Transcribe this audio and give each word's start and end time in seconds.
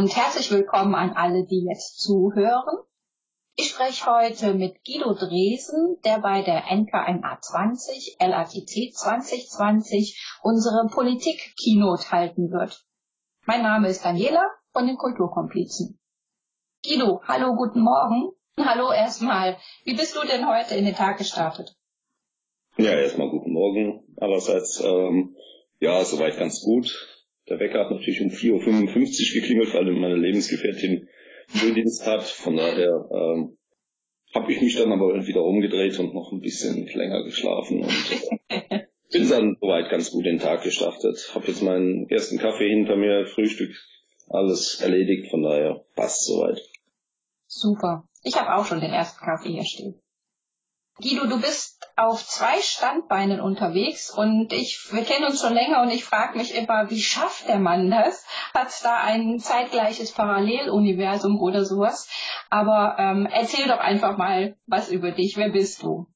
und 0.00 0.16
herzlich 0.16 0.50
willkommen 0.50 0.94
an 0.94 1.12
alle, 1.12 1.44
die 1.44 1.66
jetzt 1.68 2.00
zuhören. 2.00 2.78
Ich 3.54 3.68
spreche 3.68 4.06
heute 4.06 4.54
mit 4.54 4.82
Guido 4.82 5.12
Dresen, 5.12 5.98
der 6.06 6.20
bei 6.20 6.40
der 6.40 6.72
NKNA 6.74 7.38
20, 7.38 8.16
LATC 8.18 8.94
2020 8.94 10.38
unsere 10.42 10.88
Politik-Keynote 10.90 12.12
halten 12.12 12.50
wird. 12.50 12.82
Mein 13.44 13.60
Name 13.60 13.88
ist 13.88 14.02
Daniela 14.02 14.42
von 14.72 14.86
den 14.86 14.96
Kulturkomplizen. 14.96 16.00
Guido, 16.82 17.20
hallo, 17.28 17.54
guten 17.54 17.82
Morgen. 17.82 18.30
Hallo 18.56 18.92
erstmal. 18.92 19.58
Wie 19.84 19.96
bist 19.96 20.16
du 20.16 20.26
denn 20.26 20.48
heute 20.48 20.76
in 20.76 20.86
den 20.86 20.94
Tag 20.94 21.18
gestartet? 21.18 21.76
Ja, 22.78 22.92
erstmal 22.92 23.28
guten 23.28 23.52
Morgen. 23.52 24.16
Allerseits, 24.16 24.82
ähm, 24.82 25.36
ja, 25.78 26.02
soweit 26.06 26.38
ganz 26.38 26.62
gut. 26.62 27.19
Der 27.48 27.58
Wecker 27.58 27.80
hat 27.80 27.90
natürlich 27.90 28.20
um 28.20 28.28
4.55 28.28 29.34
Uhr 29.34 29.40
geklingelt, 29.40 29.74
weil 29.74 29.84
meine 29.92 30.16
Lebensgefährtin 30.16 31.08
Frühdienst 31.48 32.06
hat. 32.06 32.22
Von 32.22 32.56
daher 32.56 33.08
ähm, 33.12 33.58
habe 34.34 34.52
ich 34.52 34.60
mich 34.60 34.76
dann 34.76 34.92
aber 34.92 35.26
wieder 35.26 35.42
umgedreht 35.42 35.98
und 35.98 36.14
noch 36.14 36.30
ein 36.32 36.40
bisschen 36.40 36.86
länger 36.86 37.24
geschlafen 37.24 37.82
und 37.82 38.48
äh, 38.48 38.80
bin 39.10 39.28
dann 39.28 39.56
soweit 39.60 39.90
ganz 39.90 40.10
gut 40.12 40.26
den 40.26 40.38
Tag 40.38 40.62
gestartet. 40.62 41.32
Habe 41.34 41.48
jetzt 41.48 41.62
meinen 41.62 42.08
ersten 42.08 42.38
Kaffee 42.38 42.68
hinter 42.68 42.96
mir, 42.96 43.26
Frühstück, 43.26 43.74
alles 44.28 44.80
erledigt, 44.80 45.30
von 45.30 45.42
daher 45.42 45.84
passt 45.96 46.26
soweit. 46.26 46.60
Super. 47.46 48.04
Ich 48.22 48.36
habe 48.36 48.54
auch 48.54 48.64
schon 48.64 48.80
den 48.80 48.92
ersten 48.92 49.24
Kaffee 49.24 49.50
hier 49.50 49.64
stehen. 49.64 50.00
Guido, 51.00 51.26
du 51.26 51.40
bist 51.40 51.80
auf 51.96 52.24
zwei 52.26 52.60
Standbeinen 52.60 53.40
unterwegs 53.40 54.10
und 54.16 54.52
ich, 54.52 54.78
wir 54.92 55.02
kennen 55.02 55.24
uns 55.26 55.40
schon 55.40 55.54
länger 55.54 55.82
und 55.82 55.90
ich 55.90 56.04
frage 56.04 56.36
mich 56.36 56.54
immer, 56.54 56.90
wie 56.90 57.00
schafft 57.00 57.48
der 57.48 57.58
Mann 57.58 57.90
das? 57.90 58.26
Hat 58.54 58.68
da 58.82 59.02
ein 59.04 59.38
zeitgleiches 59.38 60.12
Paralleluniversum 60.12 61.40
oder 61.40 61.64
sowas? 61.64 62.08
Aber 62.50 62.96
ähm, 62.98 63.26
erzähl 63.32 63.66
doch 63.66 63.78
einfach 63.78 64.18
mal 64.18 64.56
was 64.66 64.90
über 64.90 65.12
dich. 65.12 65.36
Wer 65.36 65.50
bist 65.50 65.82
du? 65.82 66.06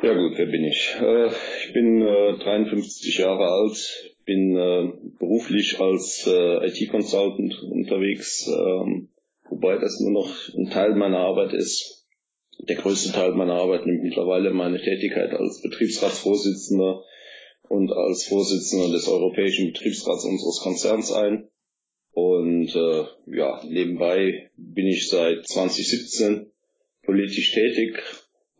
Ja 0.00 0.14
gut, 0.14 0.32
wer 0.36 0.46
bin 0.46 0.64
ich? 0.64 0.96
Äh, 1.00 1.26
ich 1.26 1.72
bin 1.72 2.02
äh, 2.02 2.38
53 2.38 3.18
Jahre 3.18 3.48
alt, 3.48 4.14
bin 4.24 4.56
äh, 4.56 4.92
beruflich 5.18 5.80
als 5.80 6.24
äh, 6.26 6.66
IT-Consultant 6.68 7.62
unterwegs, 7.62 8.48
ähm, 8.48 9.08
wobei 9.48 9.78
das 9.78 9.98
nur 10.00 10.12
noch 10.12 10.30
ein 10.56 10.70
Teil 10.70 10.94
meiner 10.94 11.18
Arbeit 11.18 11.52
ist 11.52 11.97
der 12.58 12.76
größte 12.76 13.12
Teil 13.12 13.32
meiner 13.34 13.54
Arbeit 13.54 13.86
nimmt 13.86 14.02
mittlerweile 14.02 14.50
meine 14.50 14.80
Tätigkeit 14.80 15.32
als 15.32 15.62
Betriebsratsvorsitzender 15.62 17.04
und 17.68 17.92
als 17.92 18.24
Vorsitzender 18.24 18.90
des 18.90 19.08
Europäischen 19.08 19.72
Betriebsrats 19.72 20.24
unseres 20.24 20.60
Konzerns 20.60 21.12
ein. 21.12 21.48
Und 22.12 22.74
äh, 22.74 23.04
ja, 23.26 23.62
nebenbei 23.64 24.50
bin 24.56 24.86
ich 24.86 25.08
seit 25.08 25.46
2017 25.46 26.50
politisch 27.04 27.52
tätig, 27.52 28.02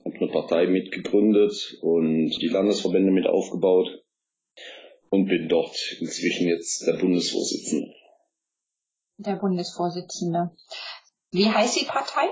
habe 0.04 0.16
eine 0.16 0.28
Partei 0.28 0.66
mitgegründet 0.66 1.78
und 1.82 2.30
die 2.40 2.48
Landesverbände 2.48 3.10
mit 3.10 3.26
aufgebaut 3.26 4.04
und 5.10 5.26
bin 5.26 5.48
dort 5.48 5.76
inzwischen 6.00 6.48
jetzt 6.48 6.86
der 6.86 6.98
Bundesvorsitzende. 6.98 7.92
Der 9.18 9.36
Bundesvorsitzende. 9.36 10.50
Wie 11.32 11.46
heißt 11.46 11.80
die 11.80 11.86
Partei? 11.86 12.28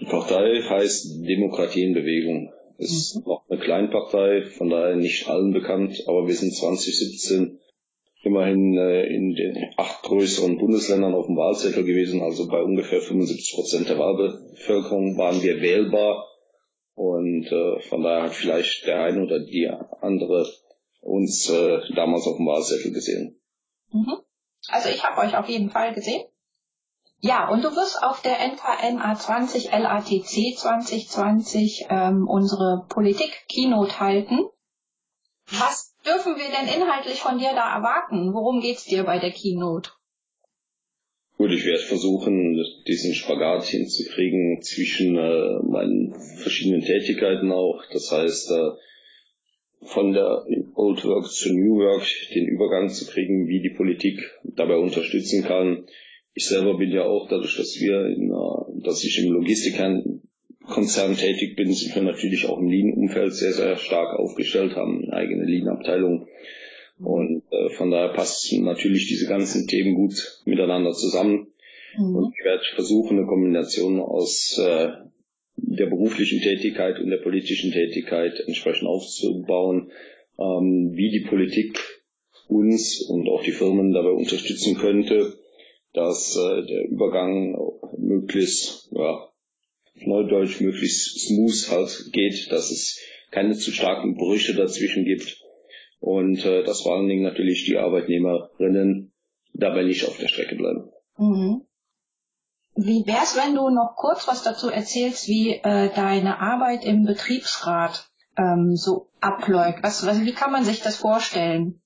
Die 0.00 0.06
Partei 0.06 0.62
heißt 0.62 1.26
Demokratie 1.28 1.84
in 1.84 1.94
Bewegung. 1.94 2.52
Ist 2.78 3.16
mhm. 3.16 3.22
noch 3.26 3.44
eine 3.48 3.60
Kleinpartei, 3.60 4.46
von 4.56 4.70
daher 4.70 4.96
nicht 4.96 5.28
allen 5.28 5.52
bekannt, 5.52 6.02
aber 6.06 6.26
wir 6.26 6.34
sind 6.34 6.54
2017 6.54 7.60
immerhin 8.22 8.76
äh, 8.78 9.06
in 9.06 9.34
den 9.34 9.56
acht 9.76 10.02
größeren 10.02 10.58
Bundesländern 10.58 11.14
auf 11.14 11.26
dem 11.26 11.36
Wahlzettel 11.36 11.84
gewesen, 11.84 12.22
also 12.22 12.48
bei 12.48 12.62
ungefähr 12.62 13.00
75 13.00 13.54
Prozent 13.54 13.88
der 13.88 13.98
Wahlbevölkerung 13.98 15.16
waren 15.16 15.42
wir 15.42 15.60
wählbar 15.60 16.26
und 16.94 17.46
äh, 17.46 17.80
von 17.80 18.02
daher 18.02 18.24
hat 18.24 18.34
vielleicht 18.34 18.86
der 18.86 19.02
eine 19.02 19.24
oder 19.24 19.40
die 19.40 19.70
andere 20.00 20.46
uns 21.00 21.50
äh, 21.50 21.80
damals 21.94 22.26
auf 22.26 22.36
dem 22.36 22.46
Wahlzettel 22.46 22.92
gesehen. 22.92 23.40
Mhm. 23.92 24.18
Also 24.68 24.90
ich 24.90 25.02
habe 25.02 25.20
euch 25.26 25.36
auf 25.36 25.48
jeden 25.48 25.70
Fall 25.70 25.94
gesehen. 25.94 26.22
Ja, 27.22 27.50
und 27.50 27.62
du 27.62 27.68
wirst 27.76 28.02
auf 28.02 28.22
der 28.22 28.38
NKN 28.40 28.98
A20 28.98 29.70
LATC 29.76 30.56
2020 30.56 31.86
ähm, 31.90 32.26
unsere 32.26 32.86
Politik-Keynote 32.88 34.00
halten. 34.00 34.38
Was 35.50 35.94
dürfen 36.06 36.36
wir 36.36 36.46
denn 36.46 36.80
inhaltlich 36.80 37.20
von 37.20 37.38
dir 37.38 37.50
da 37.52 37.76
erwarten? 37.76 38.32
Worum 38.32 38.60
geht's 38.60 38.84
dir 38.84 39.04
bei 39.04 39.18
der 39.18 39.32
Keynote? 39.32 39.90
Gut, 41.36 41.52
ich 41.52 41.64
werde 41.64 41.82
versuchen, 41.82 42.62
diesen 42.86 43.14
Spagat 43.14 43.64
hinzukriegen 43.64 44.62
zwischen 44.62 45.16
äh, 45.16 45.58
meinen 45.62 46.14
verschiedenen 46.38 46.82
Tätigkeiten 46.82 47.52
auch. 47.52 47.82
Das 47.92 48.10
heißt, 48.12 48.50
äh, 48.50 48.70
von 49.82 50.12
der 50.12 50.46
Old 50.74 51.04
Work 51.04 51.30
zu 51.30 51.52
New 51.52 51.80
Work 51.80 52.06
den 52.34 52.46
Übergang 52.46 52.88
zu 52.88 53.06
kriegen, 53.06 53.48
wie 53.48 53.62
die 53.62 53.74
Politik 53.74 54.20
dabei 54.44 54.76
unterstützen 54.76 55.42
kann, 55.42 55.86
ich 56.34 56.46
selber 56.46 56.76
bin 56.76 56.90
ja 56.90 57.04
auch, 57.04 57.28
dadurch, 57.28 57.56
dass 57.56 57.78
wir 57.80 58.06
in, 58.06 58.32
dass 58.82 59.04
ich 59.04 59.18
im 59.24 59.32
Logistikkonzern 59.32 61.16
tätig 61.16 61.56
bin, 61.56 61.72
sind 61.72 61.94
wir 61.94 62.02
natürlich 62.02 62.46
auch 62.46 62.58
im 62.58 62.68
Lean-Umfeld 62.68 63.34
sehr, 63.34 63.52
sehr 63.52 63.76
stark 63.76 64.18
aufgestellt, 64.18 64.76
haben 64.76 65.04
eine 65.04 65.12
eigene 65.12 65.44
Lean-Abteilung. 65.44 66.28
Und 66.98 67.42
äh, 67.50 67.70
von 67.70 67.90
daher 67.90 68.12
passen 68.12 68.64
natürlich 68.64 69.08
diese 69.08 69.26
ganzen 69.26 69.66
Themen 69.66 69.94
gut 69.94 70.42
miteinander 70.44 70.92
zusammen. 70.92 71.48
Mhm. 71.96 72.14
Und 72.14 72.34
ich 72.38 72.44
werde 72.44 72.62
versuchen, 72.74 73.18
eine 73.18 73.26
Kombination 73.26 74.00
aus 74.00 74.58
äh, 74.58 74.88
der 75.56 75.86
beruflichen 75.86 76.40
Tätigkeit 76.40 77.00
und 77.00 77.10
der 77.10 77.18
politischen 77.18 77.72
Tätigkeit 77.72 78.38
entsprechend 78.46 78.86
aufzubauen, 78.86 79.90
ähm, 80.38 80.92
wie 80.92 81.10
die 81.10 81.26
Politik 81.26 81.78
uns 82.48 83.02
und 83.02 83.28
auch 83.28 83.42
die 83.42 83.52
Firmen 83.52 83.92
dabei 83.92 84.10
unterstützen 84.10 84.76
könnte, 84.76 85.39
dass 85.92 86.36
äh, 86.36 86.66
der 86.66 86.88
Übergang 86.88 87.56
möglichst, 87.98 88.90
ja, 88.92 89.28
Neudeutsch 89.94 90.60
möglichst 90.60 91.26
smooth 91.26 91.70
halt 91.70 92.12
geht, 92.12 92.50
dass 92.50 92.70
es 92.70 93.00
keine 93.30 93.54
zu 93.54 93.70
starken 93.70 94.16
Brüche 94.16 94.54
dazwischen 94.54 95.04
gibt 95.04 95.42
und 95.98 96.44
äh, 96.44 96.62
dass 96.64 96.82
vor 96.82 96.96
allen 96.96 97.08
Dingen 97.08 97.22
natürlich 97.22 97.64
die 97.66 97.76
Arbeitnehmerinnen 97.76 99.12
dabei 99.52 99.82
nicht 99.82 100.06
auf 100.06 100.18
der 100.18 100.28
Strecke 100.28 100.56
bleiben. 100.56 100.90
Mhm. 101.18 101.66
Wie 102.76 103.04
wär's, 103.06 103.36
wenn 103.36 103.54
du 103.54 103.68
noch 103.68 103.94
kurz 103.96 104.26
was 104.26 104.42
dazu 104.42 104.68
erzählst, 104.68 105.28
wie 105.28 105.52
äh, 105.52 105.90
deine 105.94 106.40
Arbeit 106.40 106.84
im 106.84 107.04
Betriebsrat 107.04 108.08
ähm, 108.38 108.74
so 108.74 109.10
abläuft? 109.20 109.82
Was, 109.82 110.06
was, 110.06 110.24
wie 110.24 110.32
kann 110.32 110.52
man 110.52 110.64
sich 110.64 110.80
das 110.80 110.96
vorstellen? 110.96 111.79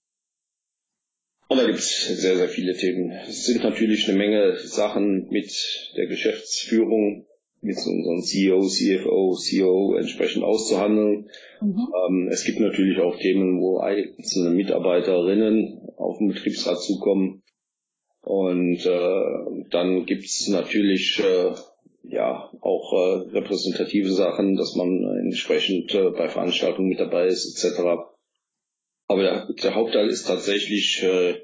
Und 1.54 1.60
da 1.60 1.66
gibt 1.66 1.78
es 1.78 2.08
sehr, 2.20 2.36
sehr 2.36 2.48
viele 2.48 2.74
Themen. 2.74 3.12
Es 3.12 3.46
sind 3.46 3.62
natürlich 3.62 4.08
eine 4.08 4.18
Menge 4.18 4.56
Sachen 4.58 5.28
mit 5.30 5.52
der 5.96 6.08
Geschäftsführung, 6.08 7.26
mit 7.60 7.76
unseren 7.76 8.22
CEO, 8.22 8.66
CFO, 8.66 9.36
CEO 9.36 9.94
entsprechend 9.94 10.42
auszuhandeln. 10.42 11.30
Mhm. 11.60 11.88
Ähm, 12.08 12.28
es 12.32 12.42
gibt 12.42 12.58
natürlich 12.58 12.98
auch 12.98 13.16
Themen, 13.16 13.60
wo 13.60 13.78
einzelne 13.78 14.50
Mitarbeiterinnen 14.50 15.90
auf 15.96 16.18
den 16.18 16.26
Betriebsrat 16.26 16.82
zukommen. 16.82 17.44
Und 18.22 18.84
äh, 18.84 19.64
dann 19.70 20.06
gibt 20.06 20.24
es 20.24 20.48
natürlich 20.48 21.20
äh, 21.20 21.54
ja 22.02 22.50
auch 22.62 22.92
äh, 22.94 23.30
repräsentative 23.30 24.10
Sachen, 24.10 24.56
dass 24.56 24.74
man 24.74 25.04
entsprechend 25.22 25.94
äh, 25.94 26.10
bei 26.10 26.28
Veranstaltungen 26.28 26.88
mit 26.88 26.98
dabei 26.98 27.28
ist, 27.28 27.64
etc. 27.64 27.78
Aber 29.06 29.22
der, 29.22 29.48
der 29.62 29.74
Hauptteil 29.74 30.08
ist 30.08 30.26
tatsächlich 30.26 31.02
äh, 31.02 31.34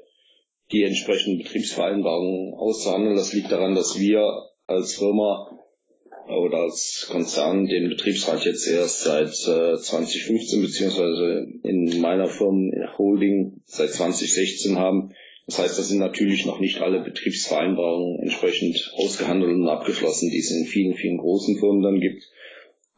die 0.71 0.83
entsprechenden 0.83 1.39
Betriebsvereinbarungen 1.39 2.53
auszuhandeln. 2.53 3.15
Das 3.15 3.33
liegt 3.33 3.51
daran, 3.51 3.75
dass 3.75 3.99
wir 3.99 4.25
als 4.67 4.95
Firma 4.95 5.49
oder 6.27 6.59
als 6.59 7.07
Konzern 7.11 7.65
den 7.67 7.89
Betriebsrat 7.89 8.45
jetzt 8.45 8.67
erst 8.67 9.01
seit 9.01 9.29
äh, 9.47 9.77
2015 9.77 10.61
beziehungsweise 10.61 11.47
in 11.63 11.99
meiner 11.99 12.27
Firma 12.27 12.71
Holding 12.97 13.61
seit 13.65 13.91
2016 13.91 14.77
haben. 14.77 15.13
Das 15.47 15.59
heißt, 15.59 15.77
da 15.77 15.83
sind 15.83 15.99
natürlich 15.99 16.45
noch 16.45 16.59
nicht 16.59 16.79
alle 16.79 17.03
Betriebsvereinbarungen 17.03 18.21
entsprechend 18.21 18.93
ausgehandelt 18.95 19.51
und 19.51 19.67
abgeschlossen, 19.67 20.29
die 20.29 20.39
es 20.39 20.51
in 20.51 20.65
vielen, 20.65 20.95
vielen 20.95 21.17
großen 21.17 21.59
Firmen 21.59 21.81
dann 21.81 21.99
gibt. 21.99 22.23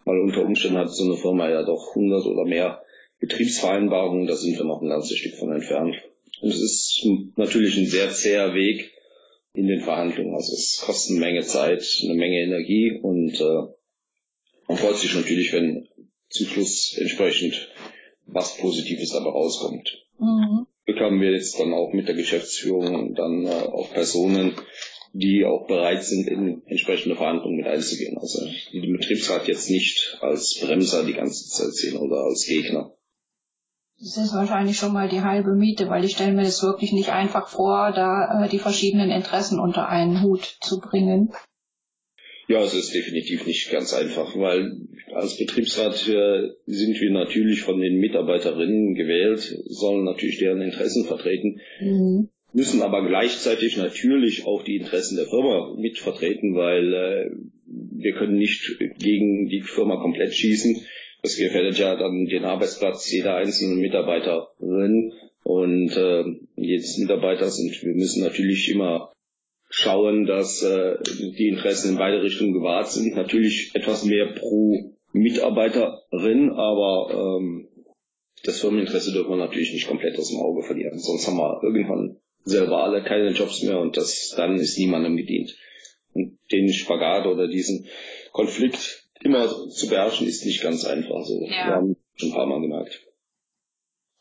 Weil 0.05 0.19
unter 0.19 0.45
Umständen 0.45 0.77
hat 0.77 0.93
so 0.93 1.05
eine 1.05 1.15
Firma 1.15 1.49
ja 1.49 1.63
doch 1.63 1.89
100 1.95 2.25
oder 2.25 2.45
mehr 2.45 2.83
Betriebsvereinbarungen, 3.19 4.27
da 4.27 4.35
sind 4.35 4.57
wir 4.57 4.65
noch 4.65 4.81
ein 4.81 4.89
ganzes 4.89 5.17
Stück 5.17 5.35
von 5.35 5.53
entfernt. 5.53 5.95
Und 6.43 6.49
es 6.49 6.59
ist 6.59 7.07
natürlich 7.37 7.77
ein 7.77 7.85
sehr 7.85 8.11
zäher 8.11 8.53
Weg 8.53 8.91
in 9.53 9.67
den 9.67 9.79
Verhandlungen. 9.79 10.35
Also 10.35 10.51
es 10.53 10.81
kostet 10.85 11.11
eine 11.11 11.21
Menge 11.21 11.41
Zeit, 11.43 11.87
eine 12.03 12.15
Menge 12.15 12.43
Energie 12.43 12.99
und 13.01 13.39
äh, 13.39 13.71
man 14.67 14.77
freut 14.77 14.97
sich 14.97 15.15
natürlich, 15.15 15.53
wenn 15.53 15.87
zum 16.27 16.47
Schluss 16.47 16.97
entsprechend 16.99 17.69
was 18.25 18.57
Positives 18.57 19.11
dabei 19.11 19.29
rauskommt. 19.29 20.05
Mhm. 20.19 20.67
Glück 20.85 20.99
haben 20.99 21.21
wir 21.21 21.31
jetzt 21.31 21.57
dann 21.57 21.73
auch 21.73 21.93
mit 21.93 22.09
der 22.09 22.15
Geschäftsführung 22.15 23.15
dann 23.15 23.45
äh, 23.45 23.49
auch 23.49 23.93
Personen, 23.93 24.53
die 25.13 25.45
auch 25.45 25.65
bereit 25.65 26.03
sind, 26.03 26.27
in 26.27 26.61
entsprechende 26.65 27.15
Verhandlungen 27.15 27.55
mit 27.55 27.67
einzugehen. 27.67 28.17
Also 28.17 28.45
den 28.73 28.97
Betriebsrat 28.97 29.47
jetzt 29.47 29.69
nicht 29.69 30.17
als 30.19 30.59
Bremser 30.59 31.05
die 31.05 31.13
ganze 31.13 31.47
Zeit 31.47 31.71
sehen 31.71 31.95
oder 31.95 32.17
als 32.25 32.45
Gegner. 32.45 32.93
Das 34.03 34.17
ist 34.17 34.33
wahrscheinlich 34.33 34.75
schon 34.75 34.91
mal 34.91 35.07
die 35.07 35.21
halbe 35.21 35.55
Miete, 35.55 35.87
weil 35.87 36.03
ich 36.03 36.11
stelle 36.11 36.33
mir 36.33 36.43
das 36.43 36.61
wirklich 36.61 36.91
nicht 36.91 37.13
einfach 37.13 37.47
vor, 37.47 37.93
da 37.95 38.43
äh, 38.43 38.49
die 38.49 38.59
verschiedenen 38.59 39.09
Interessen 39.09 39.61
unter 39.61 39.87
einen 39.87 40.21
Hut 40.21 40.57
zu 40.59 40.81
bringen. 40.81 41.31
Ja, 42.49 42.61
es 42.61 42.73
ist 42.73 42.93
definitiv 42.93 43.47
nicht 43.47 43.71
ganz 43.71 43.93
einfach, 43.93 44.35
weil 44.35 44.73
als 45.13 45.37
Betriebsrat 45.37 46.05
äh, 46.09 46.49
sind 46.65 46.99
wir 46.99 47.11
natürlich 47.11 47.61
von 47.61 47.79
den 47.79 47.99
Mitarbeiterinnen 47.99 48.93
gewählt, 48.93 49.57
sollen 49.67 50.03
natürlich 50.03 50.37
deren 50.37 50.61
Interessen 50.61 51.05
vertreten, 51.05 51.61
mhm. 51.79 52.27
müssen 52.51 52.81
aber 52.81 53.07
gleichzeitig 53.07 53.77
natürlich 53.77 54.45
auch 54.45 54.63
die 54.63 54.75
Interessen 54.75 55.15
der 55.15 55.27
Firma 55.27 55.77
mitvertreten, 55.79 56.55
weil 56.55 56.93
äh, 56.93 57.29
wir 57.65 58.13
können 58.15 58.35
nicht 58.35 58.77
gegen 58.99 59.47
die 59.47 59.61
Firma 59.61 59.95
komplett 60.01 60.33
schießen. 60.33 60.85
Das 61.23 61.37
gefährdet 61.37 61.79
ja 61.79 61.95
dann 61.95 62.25
den 62.25 62.43
Arbeitsplatz 62.43 63.09
jeder 63.09 63.35
einzelnen 63.35 63.79
Mitarbeiterin 63.79 65.13
und 65.43 65.95
äh, 65.95 66.23
jedes 66.57 66.97
Mitarbeiter 66.97 67.49
sind. 67.49 67.81
Wir 67.81 67.93
müssen 67.93 68.23
natürlich 68.23 68.69
immer 68.69 69.13
schauen, 69.69 70.25
dass 70.25 70.61
äh, 70.63 70.97
die 71.37 71.47
Interessen 71.47 71.91
in 71.91 71.97
beide 71.97 72.21
Richtungen 72.21 72.51
gewahrt 72.51 72.89
sind. 72.89 73.15
Natürlich 73.15 73.71
etwas 73.73 74.03
mehr 74.03 74.33
pro 74.33 74.95
Mitarbeiterin, 75.13 76.49
aber 76.49 77.39
ähm, 77.39 77.69
das 78.43 78.59
Firmeninteresse 78.59 79.13
dürfen 79.13 79.29
wir 79.29 79.37
natürlich 79.37 79.71
nicht 79.71 79.87
komplett 79.87 80.19
aus 80.19 80.29
dem 80.29 80.41
Auge 80.41 80.63
verlieren. 80.63 80.99
Sonst 80.99 81.25
haben 81.27 81.37
wir 81.37 81.61
irgendwann 81.63 82.17
selber 82.43 82.83
alle 82.83 83.01
keine 83.01 83.29
Jobs 83.29 83.63
mehr 83.63 83.79
und 83.79 83.95
das 83.95 84.33
dann 84.35 84.55
ist 84.55 84.77
niemandem 84.77 85.15
gedient. 85.15 85.55
Und 86.13 86.37
den 86.51 86.71
Spagat 86.73 87.25
oder 87.27 87.47
diesen 87.47 87.87
Konflikt 88.33 89.02
immer 89.23 89.69
zu 89.69 89.87
beherrschen, 89.87 90.27
ist 90.27 90.45
nicht 90.45 90.61
ganz 90.61 90.85
einfach. 90.85 91.15
Also, 91.15 91.39
ja. 91.41 91.67
Wir 91.67 91.75
haben 91.75 91.97
schon 92.15 92.29
ein 92.29 92.35
paar 92.35 92.45
Mal 92.45 92.61
gemerkt. 92.61 93.01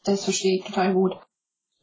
Das 0.04 0.24
verstehe 0.24 0.58
ich 0.58 0.64
total 0.64 0.94
gut. 0.94 1.12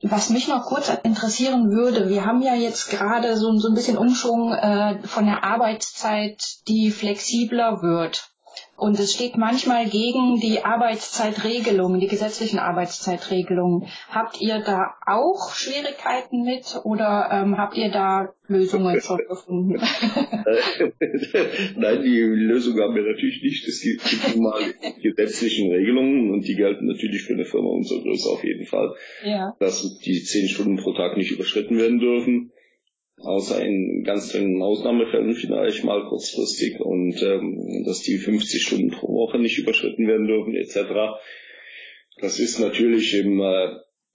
Was 0.02 0.30
mich 0.30 0.48
noch 0.48 0.66
kurz 0.66 0.90
interessieren 1.04 1.72
würde, 1.72 2.10
wir 2.10 2.26
haben 2.26 2.42
ja 2.42 2.56
jetzt 2.56 2.90
gerade 2.90 3.36
so, 3.36 3.58
so 3.58 3.68
ein 3.68 3.76
bisschen 3.76 3.98
Umschwung 3.98 4.54
äh, 4.54 5.06
von 5.06 5.26
der 5.26 5.44
Arbeitszeit, 5.44 6.42
die 6.70 6.90
flexibler 6.92 7.82
wird. 7.82 8.32
Und 8.78 8.98
es 8.98 9.14
steht 9.14 9.36
manchmal 9.36 9.90
gegen 9.90 10.40
die 10.40 10.64
Arbeitszeitregelungen, 10.64 12.00
die 12.00 12.08
gesetzlichen 12.08 12.60
Arbeitszeitregelungen. 12.60 13.88
Habt 14.10 14.40
ihr 14.40 14.60
da 14.60 14.96
auch 15.06 15.54
Schwierigkeiten 15.54 16.44
mit 16.44 16.80
oder 16.86 17.30
ähm, 17.32 17.58
habt 17.58 17.76
ihr 17.76 17.92
da 17.92 18.34
Lösungen 18.48 19.02
schon 19.02 19.20
gefunden? 19.28 19.82
Nein, 21.76 22.04
die 22.04 22.20
Lösung 22.22 22.80
haben 22.80 22.96
wir 22.96 23.04
natürlich 23.04 23.44
nicht. 23.44 23.68
Es 23.68 23.82
gibt, 23.82 24.38
mal 24.38 24.62
gesetzlichen 25.02 25.72
Regelungen 25.72 26.32
und 26.32 26.48
die 26.48 26.56
gelten 26.56 26.86
natürlich 26.86 27.24
für 27.24 27.34
eine 27.34 27.46
Firma 27.46 27.70
unserer 27.70 28.02
Größe 28.02 28.30
auf 28.30 28.44
jeden 28.44 28.66
Fall. 28.66 28.96
Ja. 29.26 29.56
Dass 29.60 30.00
die 30.00 30.24
zehn 30.24 30.48
Stunden 30.48 30.78
pro 30.78 30.94
Tag 30.94 31.18
nicht 31.18 31.32
überschritten 31.32 31.78
werden 31.78 32.00
dürfen 32.00 32.52
außer 33.22 33.64
in 33.64 34.04
ganz 34.04 34.32
dringenden 34.32 34.62
Ausnahmefällen 34.62 35.34
vielleicht 35.34 35.84
mal 35.84 36.08
kurzfristig 36.08 36.80
und 36.80 37.22
ähm, 37.22 37.84
dass 37.86 38.02
die 38.02 38.18
50 38.18 38.62
Stunden 38.62 38.92
pro 38.92 39.08
Woche 39.08 39.40
nicht 39.40 39.58
überschritten 39.58 40.08
werden 40.08 40.28
dürfen 40.28 40.56
etc. 40.56 41.20
Das 42.22 42.40
ist 42.40 42.60
natürlich 42.60 43.14
im, 43.16 43.40
äh, 43.40 43.68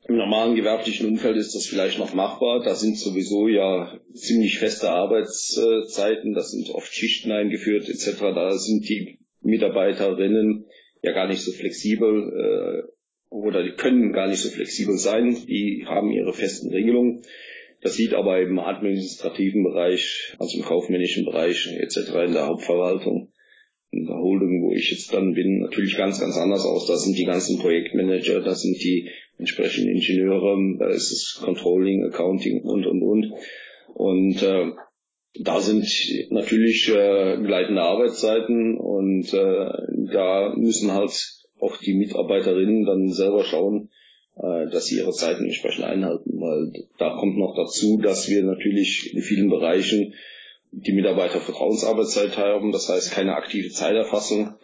im 0.09 0.17
normalen 0.17 0.55
gewerblichen 0.55 1.09
Umfeld 1.09 1.37
ist 1.37 1.55
das 1.55 1.67
vielleicht 1.67 1.99
noch 1.99 2.15
machbar. 2.15 2.63
Da 2.63 2.75
sind 2.75 2.99
sowieso 2.99 3.49
ja 3.49 3.99
ziemlich 4.13 4.59
feste 4.59 4.91
Arbeitszeiten, 4.91 6.35
da 6.35 6.43
sind 6.43 6.71
oft 6.71 6.93
Schichten 6.93 7.33
eingeführt 7.33 7.89
etc. 7.89 8.21
Da 8.35 8.51
sind 8.59 8.89
die 8.89 9.19
Mitarbeiterinnen 9.41 10.67
ja 11.03 11.13
gar 11.13 11.29
nicht 11.29 11.43
so 11.43 11.53
flexibel 11.53 12.85
äh, 12.89 12.95
oder 13.29 13.63
die 13.63 13.73
können 13.73 14.13
gar 14.13 14.29
nicht 14.29 14.41
so 14.41 14.49
flexibel 14.49 14.97
sein. 14.97 15.37
Die 15.47 15.85
haben 15.87 16.11
ihre 16.11 16.33
festen 16.33 16.73
Regelungen. 16.73 17.23
Das 17.85 17.97
sieht 17.97 18.15
aber 18.15 18.41
im 18.41 18.59
administrativen 18.59 19.63
Bereich, 19.63 20.35
also 20.39 20.57
im 20.57 20.65
kaufmännischen 20.65 21.27
Bereich 21.27 21.69
etc. 21.71 22.15
in 22.27 22.33
der 22.33 22.47
Hauptverwaltung, 22.47 23.31
in 23.91 24.07
der 24.07 24.17
Holding, 24.17 24.63
wo 24.63 24.73
ich 24.73 24.91
jetzt 24.91 25.13
dann 25.13 25.35
bin, 25.35 25.61
natürlich 25.61 25.99
ganz, 25.99 26.19
ganz 26.19 26.39
anders 26.39 26.65
aus. 26.65 26.87
Da 26.87 26.97
sind 26.97 27.19
die 27.19 27.27
ganzen 27.27 27.59
Projektmanager, 27.59 28.41
da 28.41 28.55
sind 28.55 28.83
die 28.83 29.11
entsprechenden 29.37 29.97
Ingenieure, 29.97 30.57
da 30.79 30.89
ist 30.89 31.13
das 31.13 31.43
Controlling, 31.45 32.07
Accounting 32.07 32.63
und, 32.63 32.87
und, 32.87 33.03
und. 33.03 33.33
Und 33.93 34.43
äh, 34.43 34.71
da 35.43 35.61
sind 35.61 35.85
natürlich 36.31 36.89
äh, 36.89 37.37
gleitende 37.37 37.83
Arbeitszeiten 37.83 38.79
und 38.79 39.31
äh, 39.35 40.11
da 40.11 40.55
müssen 40.57 40.91
halt 40.91 41.13
auch 41.61 41.77
die 41.77 41.93
Mitarbeiterinnen 41.93 42.87
dann 42.87 43.11
selber 43.11 43.45
schauen, 43.45 43.91
äh, 44.37 44.71
dass 44.71 44.87
sie 44.87 44.99
ihre 44.99 45.13
Zeiten 45.13 45.45
entsprechend 45.45 45.85
einhalten, 45.85 46.41
weil 46.41 46.87
da 46.99 47.17
kommt 47.17 47.39
noch 47.39 47.55
dazu, 47.57 47.99
dass 47.99 48.29
wir 48.29 48.43
natürlich 48.43 49.15
in 49.15 49.23
vielen 49.23 49.49
Bereichen 49.49 50.15
die 50.73 50.93
Mitarbeiter 50.93 51.41
Vertrauensarbeitszeit 51.41 52.37
haben, 52.37 52.73
das 52.73 52.89
heißt 52.89 53.13
keine 53.13 53.37
aktive 53.37 53.71
Zeiterfassung. 53.71 54.55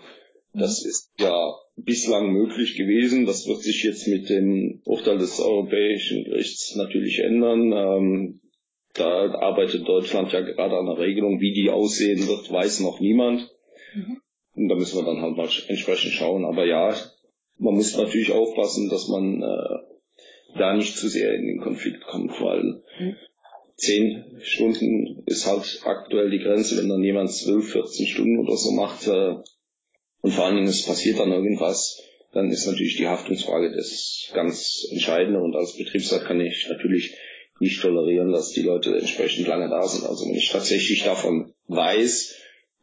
Das 0.53 0.83
mhm. 0.83 0.91
ist 0.91 1.13
ja 1.21 1.55
bislang 1.77 2.33
möglich 2.33 2.77
gewesen. 2.77 3.27
Das 3.27 3.47
wird 3.47 3.63
sich 3.63 3.85
jetzt 3.85 4.07
mit 4.09 4.29
dem 4.29 4.83
Urteil 4.85 5.19
des 5.19 5.41
Europäischen 5.41 6.25
Gerichts 6.25 6.75
natürlich 6.77 7.21
ändern. 7.21 7.73
Ähm, 7.73 8.41
da 8.95 9.31
arbeitet 9.35 9.87
Deutschland 9.87 10.33
ja 10.33 10.41
gerade 10.41 10.77
an 10.77 10.89
einer 10.89 10.99
Regelung. 10.99 11.41
Wie 11.41 11.53
die 11.53 11.71
aussehen 11.71 12.27
wird, 12.27 12.51
weiß 12.51 12.81
noch 12.81 13.01
niemand. 13.01 13.49
Mhm. 13.95 14.21
Und 14.57 14.69
da 14.69 14.75
müssen 14.75 14.99
wir 14.99 15.05
dann 15.05 15.23
halt 15.23 15.37
mal 15.37 15.49
entsprechend 15.69 16.13
schauen. 16.13 16.45
Aber 16.45 16.67
ja, 16.67 16.95
man 17.61 17.75
muss 17.75 17.97
natürlich 17.97 18.33
aufpassen, 18.33 18.89
dass 18.89 19.09
man 19.09 19.43
äh, 19.43 20.59
da 20.59 20.75
nicht 20.75 20.97
zu 20.97 21.09
sehr 21.09 21.35
in 21.35 21.47
den 21.47 21.61
Konflikt 21.61 22.03
kommt, 22.03 22.33
weil 22.41 22.83
mhm. 22.99 23.17
zehn 23.77 24.41
Stunden 24.41 25.23
ist 25.27 25.47
halt 25.47 25.83
aktuell 25.85 26.31
die 26.31 26.43
Grenze, 26.43 26.79
wenn 26.79 26.89
dann 26.89 27.05
jemand 27.05 27.31
zwölf, 27.31 27.71
14 27.71 28.07
Stunden 28.07 28.39
oder 28.39 28.57
so 28.57 28.73
macht 28.73 29.07
äh, 29.07 29.37
und 30.23 30.33
vor 30.33 30.47
allen 30.47 30.57
Dingen 30.57 30.69
es 30.69 30.85
passiert 30.85 31.19
dann 31.19 31.33
irgendwas, 31.33 32.03
dann 32.33 32.51
ist 32.51 32.67
natürlich 32.67 32.97
die 32.97 33.09
Haftungsfrage 33.09 33.73
das 33.75 34.31
ganz 34.33 34.87
Entscheidende 34.91 35.41
und 35.41 35.55
als 35.55 35.77
Betriebsrat 35.77 36.25
kann 36.25 36.41
ich 36.41 36.67
natürlich 36.69 37.15
nicht 37.59 37.83
tolerieren, 37.83 38.33
dass 38.33 38.53
die 38.53 38.63
Leute 38.63 38.97
entsprechend 38.97 39.47
lange 39.47 39.69
da 39.69 39.87
sind. 39.87 40.09
Also 40.09 40.25
wenn 40.27 40.35
ich 40.35 40.49
tatsächlich 40.49 41.05
davon 41.05 41.53
weiß, 41.67 42.35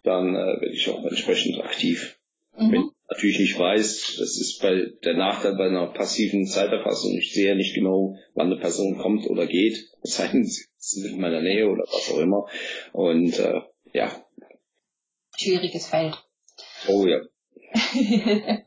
dann 0.03 0.35
äh, 0.35 0.61
werde 0.61 0.73
ich 0.73 0.87
auch 0.89 1.03
entsprechend 1.03 1.59
aktiv. 1.63 2.19
Mhm. 2.55 2.71
Wenn 2.71 2.89
natürlich 3.09 3.39
nicht 3.39 3.57
weiß, 3.57 4.17
das 4.19 4.37
ist 4.37 4.59
bei 4.61 4.91
der 5.03 5.15
Nachteil 5.15 5.55
bei 5.55 5.67
einer 5.67 5.87
passiven 5.87 6.45
Zeiterfassung. 6.45 7.17
Ich 7.17 7.33
sehe 7.33 7.55
nicht 7.55 7.73
genau, 7.73 8.15
wann 8.33 8.47
eine 8.47 8.59
Person 8.59 8.97
kommt 8.97 9.27
oder 9.27 9.47
geht. 9.47 9.77
Es 10.01 10.15
sei 10.15 10.27
denn, 10.27 10.43
sie 10.43 10.65
sind 10.77 11.13
in 11.13 11.21
meiner 11.21 11.41
Nähe 11.41 11.69
oder 11.69 11.83
was 11.83 12.11
auch 12.11 12.19
immer. 12.19 12.47
Und 12.93 13.39
äh, 13.39 13.61
ja. 13.93 14.11
Schwieriges 15.35 15.87
Feld. 15.87 16.15
Oh 16.87 17.05
ja. 17.05 17.21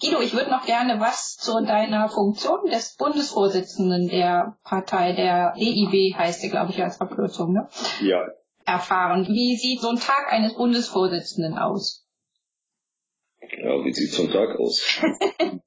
Guido, 0.00 0.20
ich 0.20 0.34
würde 0.34 0.50
noch 0.50 0.66
gerne 0.66 0.98
was 0.98 1.36
zu 1.36 1.52
deiner 1.64 2.08
Funktion 2.08 2.64
des 2.66 2.96
Bundesvorsitzenden 2.96 4.08
der 4.08 4.58
Partei, 4.64 5.12
der 5.12 5.54
EIB 5.56 6.16
heißt 6.16 6.42
der, 6.42 6.50
glaube 6.50 6.72
ich, 6.72 6.82
als 6.82 7.00
Abkürzung, 7.00 7.52
ne? 7.52 7.68
Ja. 8.02 8.26
Erfahren. 8.64 9.26
Wie 9.28 9.56
sieht 9.56 9.80
so 9.80 9.90
ein 9.90 9.98
Tag 9.98 10.32
eines 10.32 10.54
Bundesvorsitzenden 10.54 11.56
aus? 11.56 12.01
Ja, 13.62 13.84
wie 13.84 13.92
sieht 13.92 14.10
so 14.10 14.24
ein 14.24 14.30
Tag 14.30 14.58
aus? 14.58 15.00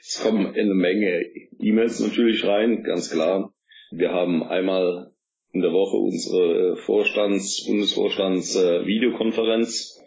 es 0.00 0.20
kommen 0.24 0.56
eine 0.56 0.74
Menge 0.74 1.22
E-Mails 1.60 2.00
natürlich 2.00 2.44
rein, 2.44 2.82
ganz 2.82 3.12
klar. 3.12 3.54
Wir 3.92 4.10
haben 4.10 4.42
einmal 4.42 5.12
in 5.52 5.60
der 5.60 5.72
Woche 5.72 5.98
unsere 5.98 6.74
Vorstands-, 6.76 7.64
Bundesvorstands-Videokonferenz. 7.66 10.02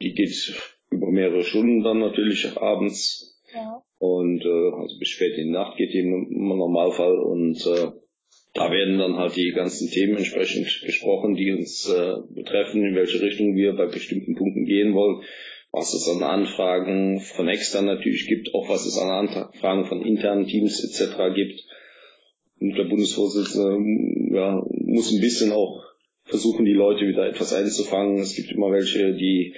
Die 0.00 0.14
geht 0.14 0.58
über 0.90 1.10
mehrere 1.10 1.42
Stunden 1.42 1.82
dann 1.82 1.98
natürlich 1.98 2.56
abends. 2.56 3.38
Ja. 3.54 3.82
Und 3.98 4.42
äh, 4.42 4.70
also 4.74 4.98
bis 4.98 5.10
spät 5.10 5.36
in 5.36 5.48
die 5.48 5.52
Nacht 5.52 5.76
geht 5.76 5.92
die 5.92 5.98
im 5.98 6.48
Normalfall. 6.48 7.18
Und 7.18 7.60
äh, 7.66 7.90
da 8.54 8.70
werden 8.70 8.98
dann 8.98 9.16
halt 9.16 9.36
die 9.36 9.52
ganzen 9.54 9.90
Themen 9.90 10.16
entsprechend 10.16 10.80
besprochen, 10.82 11.34
die 11.34 11.52
uns 11.52 11.86
äh, 11.90 12.14
betreffen, 12.30 12.86
in 12.86 12.94
welche 12.94 13.20
Richtung 13.20 13.54
wir 13.54 13.74
bei 13.74 13.84
bestimmten 13.84 14.34
Punkten 14.34 14.64
gehen 14.64 14.94
wollen 14.94 15.22
was 15.72 15.94
es 15.94 16.08
an 16.08 16.22
Anfragen 16.22 17.20
von 17.20 17.48
extern 17.48 17.86
natürlich 17.86 18.28
gibt, 18.28 18.54
auch 18.54 18.68
was 18.68 18.84
es 18.84 18.98
an 18.98 19.10
Anfragen 19.10 19.86
von 19.86 20.02
internen 20.02 20.46
Teams 20.46 20.84
etc. 20.84 21.34
gibt. 21.34 21.60
Und 22.60 22.76
der 22.76 22.84
Bundesvorsitzende 22.84 24.36
ja, 24.36 24.62
muss 24.68 25.12
ein 25.12 25.20
bisschen 25.20 25.50
auch 25.50 25.82
versuchen, 26.24 26.64
die 26.64 26.74
Leute 26.74 27.08
wieder 27.08 27.26
etwas 27.26 27.52
einzufangen. 27.52 28.18
Es 28.18 28.36
gibt 28.36 28.52
immer 28.52 28.70
welche, 28.70 29.14
die 29.14 29.54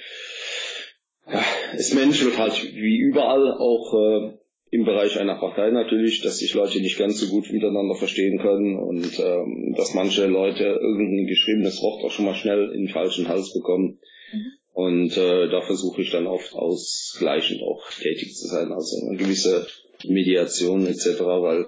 ja, 1.30 1.42
es 1.76 1.92
menschelt 1.94 2.38
halt 2.38 2.62
wie 2.74 2.96
überall 2.96 3.52
auch 3.52 3.94
äh, 3.94 4.38
im 4.70 4.84
Bereich 4.84 5.18
einer 5.18 5.38
Partei 5.38 5.70
natürlich, 5.70 6.20
dass 6.22 6.38
sich 6.38 6.54
Leute 6.54 6.80
nicht 6.80 6.98
ganz 6.98 7.18
so 7.18 7.28
gut 7.28 7.50
miteinander 7.52 7.94
verstehen 7.94 8.38
können 8.38 8.76
und 8.76 9.18
ähm, 9.20 9.74
dass 9.76 9.94
manche 9.94 10.26
Leute 10.26 10.64
irgendein 10.64 11.26
geschriebenes 11.26 11.80
Wort 11.82 12.04
auch 12.04 12.10
schon 12.10 12.24
mal 12.24 12.34
schnell 12.34 12.72
in 12.74 12.86
den 12.86 12.92
falschen 12.92 13.28
Hals 13.28 13.52
bekommen. 13.52 14.00
Mhm. 14.32 14.52
Und 14.74 15.16
äh, 15.16 15.48
da 15.48 15.62
versuche 15.62 16.02
ich 16.02 16.10
dann 16.10 16.26
oft 16.26 16.52
ausgleichend 16.52 17.62
auch 17.62 17.88
tätig 17.90 18.34
zu 18.34 18.48
sein, 18.48 18.72
also 18.72 19.06
eine 19.06 19.16
gewisse 19.16 19.68
Mediation 20.04 20.86
etc., 20.86 21.20
weil 21.20 21.66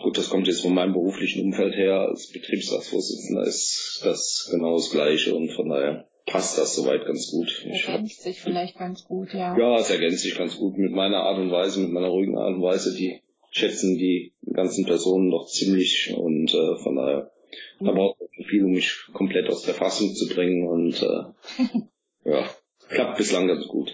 gut, 0.00 0.16
das 0.16 0.30
kommt 0.30 0.46
jetzt 0.46 0.60
von 0.60 0.72
meinem 0.72 0.92
beruflichen 0.92 1.44
Umfeld 1.44 1.74
her, 1.74 2.06
als 2.08 2.30
Betriebsratsvorsitzender 2.30 3.42
ist 3.42 4.00
das 4.04 4.48
genau 4.50 4.76
das 4.76 4.90
Gleiche 4.90 5.34
und 5.34 5.50
von 5.50 5.70
daher 5.70 6.06
passt 6.24 6.56
das 6.56 6.76
soweit 6.76 7.04
ganz 7.04 7.32
gut. 7.32 7.64
Ergänzt 7.64 8.22
sich 8.22 8.40
vielleicht 8.40 8.78
ganz 8.78 9.04
gut, 9.04 9.34
ja. 9.34 9.58
Ja, 9.58 9.76
es 9.80 9.90
ergänzt 9.90 10.20
sich 10.20 10.38
ganz 10.38 10.56
gut 10.56 10.78
mit 10.78 10.92
meiner 10.92 11.24
Art 11.24 11.38
und 11.38 11.50
Weise, 11.50 11.80
mit 11.80 11.90
meiner 11.90 12.08
ruhigen 12.08 12.38
Art 12.38 12.54
und 12.54 12.62
Weise, 12.62 12.96
die 12.96 13.22
schätzen 13.50 13.98
die 13.98 14.34
ganzen 14.52 14.86
Personen 14.86 15.32
doch 15.32 15.48
ziemlich 15.48 16.14
und 16.16 16.54
äh, 16.54 16.76
von 16.78 16.94
daher 16.94 17.32
da 17.80 17.90
braucht 17.92 18.20
man 18.20 18.28
viel, 18.46 18.64
um 18.64 18.72
mich 18.72 19.06
komplett 19.12 19.48
aus 19.48 19.62
der 19.62 19.74
Fassung 19.74 20.14
zu 20.14 20.28
bringen 20.28 20.66
und 20.68 21.02
äh, 21.02 21.80
ja, 22.26 22.48
klappt 22.88 23.16
bislang 23.18 23.48
ganz 23.48 23.66
gut. 23.68 23.90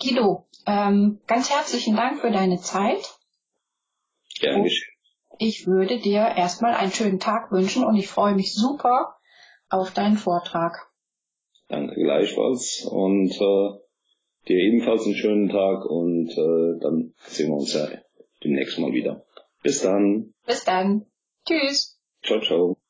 Guido, 0.00 0.48
ähm, 0.66 1.20
ganz 1.26 1.50
herzlichen 1.50 1.96
Dank 1.96 2.20
für 2.20 2.30
deine 2.30 2.60
Zeit. 2.60 3.18
Gerne 4.40 4.64
geschehen. 4.64 4.88
Ich 5.38 5.66
würde 5.66 5.98
dir 5.98 6.20
erstmal 6.36 6.74
einen 6.74 6.92
schönen 6.92 7.18
Tag 7.18 7.50
wünschen 7.52 7.84
und 7.84 7.96
ich 7.96 8.08
freue 8.08 8.34
mich 8.34 8.54
super 8.54 9.16
auf 9.68 9.92
deinen 9.92 10.16
Vortrag. 10.16 10.88
Danke 11.68 11.94
gleichfalls 11.94 12.86
und 12.90 13.32
äh, 13.32 13.78
dir 14.48 14.56
ebenfalls 14.56 15.04
einen 15.04 15.14
schönen 15.14 15.48
Tag 15.48 15.84
und 15.86 16.30
äh, 16.30 16.80
dann 16.80 17.14
sehen 17.26 17.48
wir 17.48 17.56
uns 17.56 17.72
ja 17.74 17.88
demnächst 18.44 18.78
mal 18.78 18.92
wieder. 18.92 19.24
Bis 19.62 19.80
dann. 19.80 20.34
Bis 20.46 20.64
dann. 20.64 21.06
Tschüss. 21.46 21.98
Ciao, 22.22 22.40
ciao. 22.40 22.81